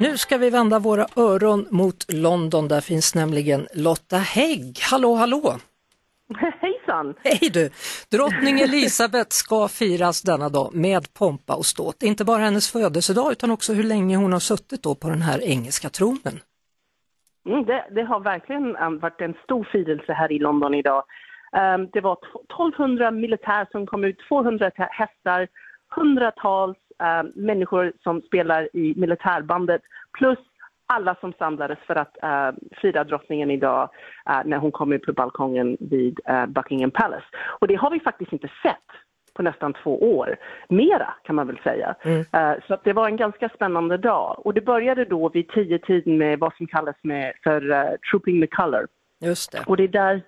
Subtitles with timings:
[0.00, 4.78] Nu ska vi vända våra öron mot London, där finns nämligen Lotta Hägg.
[4.90, 5.42] Hallå, hallå!
[6.60, 7.14] Hejsan!
[7.24, 7.70] Hej du!
[8.10, 12.02] Drottning Elisabeth ska firas denna dag med pompa och ståt.
[12.02, 15.38] Inte bara hennes födelsedag utan också hur länge hon har suttit då på den här
[15.42, 16.36] engelska tronen.
[17.48, 21.04] Mm, det, det har verkligen um, varit en stor firelse här i London idag.
[21.52, 22.18] Um, det var
[22.50, 25.48] 1200 militär som kom ut, 200 hästar,
[25.96, 29.82] hundratals uh, människor som spelar i militärbandet
[30.18, 30.38] plus
[30.86, 33.90] alla som samlades för att uh, fira drottningen idag
[34.30, 37.26] uh, när hon kom ut på balkongen vid uh, Buckingham Palace.
[37.60, 38.90] Och det har vi faktiskt inte sett
[39.34, 40.36] på nästan två år.
[40.68, 41.94] Mera kan man väl säga.
[42.02, 42.18] Mm.
[42.18, 44.46] Uh, så det var en ganska spännande dag.
[44.46, 48.40] Och det började då vid tio tiden med vad som kallas med för uh, Trooping
[48.40, 48.86] the Colour.
[49.20, 49.64] Just det.
[49.66, 50.22] Och det är där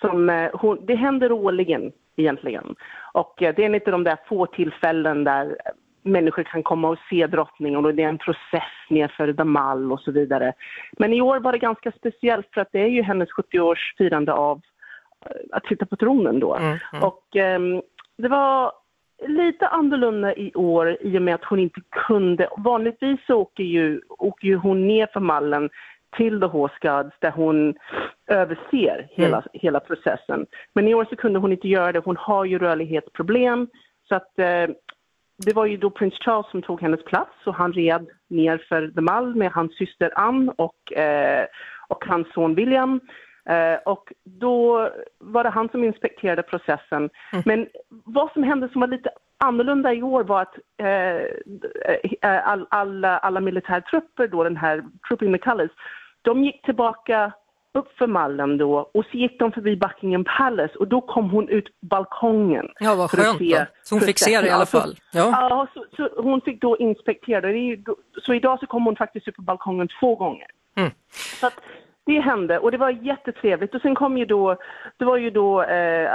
[0.00, 2.74] som uh, hon, det händer årligen egentligen.
[3.12, 5.56] Och det är en av de där få tillfällen där
[6.04, 10.12] människor kan komma och se drottningen och det är en process nerför Mall och så
[10.12, 10.52] vidare.
[10.98, 14.60] Men i år var det ganska speciellt för att det är ju hennes 70-årsfirande av
[15.52, 16.54] att sitta på tronen då.
[16.54, 17.04] Mm, mm.
[17.04, 17.82] Och um,
[18.18, 18.72] det var
[19.28, 22.48] lite annorlunda i år i och med att hon inte kunde.
[22.56, 25.70] Vanligtvis så åker ju, åker ju hon ner för mallen
[26.16, 27.74] till The Horse Guards där hon
[28.26, 29.48] överser hela, mm.
[29.52, 30.46] hela processen.
[30.72, 31.98] Men i år så kunde hon inte göra det.
[32.04, 33.68] Hon har ju rörlighetsproblem.
[34.08, 34.66] Så att eh,
[35.36, 38.88] det var ju då prins Charles som tog hennes plats och han red ner för
[38.88, 41.46] The Mall med hans syster Anne och, eh,
[41.88, 43.00] och hans son William.
[43.50, 47.10] Uh, och då var det han som inspekterade processen.
[47.32, 47.42] Mm.
[47.46, 49.10] Men vad som hände som var lite
[49.44, 55.70] annorlunda i år var att uh, all, alla, alla militärtrupper, då, den här Trooping Colors,
[56.22, 57.32] de gick tillbaka
[57.74, 61.48] upp för mallen då och så gick de förbi Buckingham Palace och då kom hon
[61.48, 62.68] ut på balkongen.
[62.80, 63.66] Ja, vad skönt då.
[63.82, 64.94] Så hon fick se det i alla fall.
[65.12, 67.78] Ja, ja så, så, hon fick då inspektera det.
[68.22, 70.46] Så idag så kom hon faktiskt ut på balkongen två gånger.
[70.76, 70.90] Mm.
[71.40, 71.60] Så att,
[72.06, 74.56] det hände och det var jättetrevligt och sen kom ju då,
[74.96, 76.10] det var ju då eh,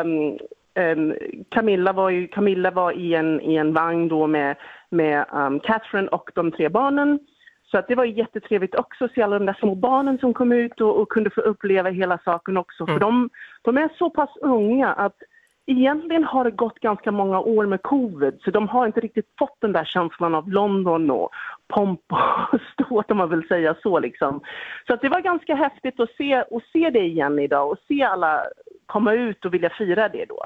[0.00, 0.38] um,
[0.74, 1.14] um,
[1.50, 4.56] Camilla var ju, Camilla var i en, i en vagn då med,
[4.90, 7.18] med um, Catherine och de tre barnen.
[7.70, 10.52] Så att det var jättetrevligt också att se alla de där små barnen som kom
[10.52, 12.82] ut och, och kunde få uppleva hela saken också.
[12.82, 12.94] Mm.
[12.94, 13.30] För de,
[13.62, 15.16] de är så pass unga att
[15.66, 19.56] egentligen har det gått ganska många år med covid så de har inte riktigt fått
[19.60, 21.30] den där känslan av London och
[21.68, 22.00] pomp
[22.52, 24.40] och ståt om man vill säga så liksom.
[24.86, 28.02] Så att det var ganska häftigt att se, att se det igen idag och se
[28.02, 28.42] alla
[28.86, 30.44] komma ut och vilja fira det då.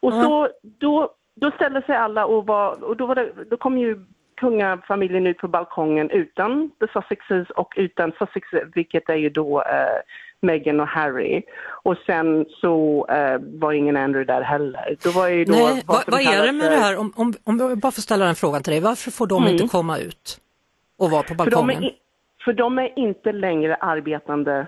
[0.00, 3.78] Och så, då, då ställde sig alla och, var, och då, var det, då kom
[3.78, 4.04] ju
[4.40, 10.00] kungafamiljen ut på balkongen utan the Sussexes och utan Sussex, vilket är ju då eh,
[10.40, 11.42] Meghan och Harry.
[11.82, 14.96] Och sen så uh, var ingen Andrew där heller.
[15.02, 17.58] Då var ju då, Nej, vad, vad är det med det här, om, om, om
[17.58, 19.52] jag bara får ställa den frågan till dig, varför får de mm.
[19.52, 20.40] inte komma ut
[20.98, 21.76] och vara på balkongen?
[21.76, 21.92] För de, är,
[22.44, 24.66] för de är inte längre arbetande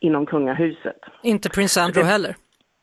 [0.00, 1.00] inom kungahuset.
[1.22, 2.36] Inte prins Andrew det, heller?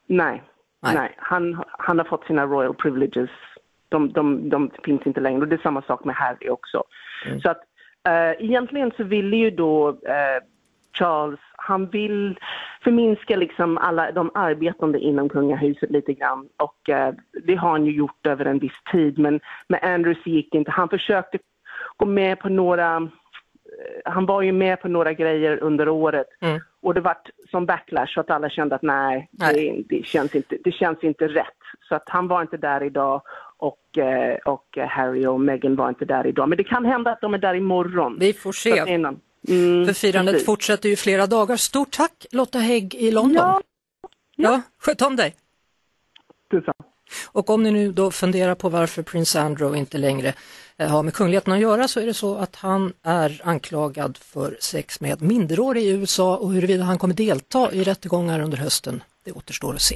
[0.07, 0.43] Nej,
[0.81, 0.95] nej.
[0.95, 1.15] nej.
[1.17, 3.29] Han, han har fått sina royal privileges.
[3.89, 6.83] De, de, de finns inte längre och det är samma sak med Harry också.
[7.25, 7.41] Mm.
[7.41, 7.61] Så att
[8.07, 10.39] uh, egentligen så ville ju då uh,
[10.97, 12.39] Charles, han vill
[12.83, 17.91] förminska liksom alla de arbetande inom kungahuset lite grann och eh, det har han ju
[17.91, 20.71] gjort över en viss tid men med Andrews gick det inte.
[20.71, 21.37] Han försökte
[21.97, 26.59] gå med på några, eh, han var ju med på några grejer under året mm.
[26.81, 29.85] och det vart som backlash så att alla kände att nej, nej.
[29.89, 31.57] Det, det, känns inte, det känns inte rätt.
[31.89, 33.21] Så att han var inte där idag
[33.57, 36.49] och, eh, och Harry och Meghan var inte där idag.
[36.49, 38.17] Men det kan hända att de är där imorgon.
[38.19, 38.79] Vi får se.
[39.49, 40.45] Mm, För firandet precis.
[40.45, 41.55] fortsätter ju flera dagar.
[41.55, 43.35] Stort tack Lotta Hägg i London.
[43.35, 43.61] Ja,
[44.35, 44.49] ja.
[44.51, 45.35] ja sköt om dig.
[46.51, 46.73] Detsamma.
[47.31, 50.33] Och om ni nu då funderar på varför prins Andrew inte längre
[50.77, 54.57] eh, har med kungligheten att göra så är det så att han är anklagad för
[54.59, 59.31] sex med minderårig i USA och huruvida han kommer delta i rättegångar under hösten, det
[59.31, 59.95] återstår att se.